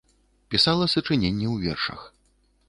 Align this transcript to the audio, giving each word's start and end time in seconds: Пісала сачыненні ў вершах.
Пісала 0.55 0.87
сачыненні 0.93 1.47
ў 1.53 1.67
вершах. 1.67 2.01